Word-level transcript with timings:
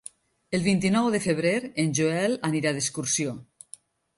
El 0.57 0.63
vint-i-nou 0.67 1.09
de 1.15 1.19
febrer 1.27 1.53
en 1.83 1.93
Joel 1.99 2.35
anirà 2.51 2.73
d'excursió. 2.79 3.37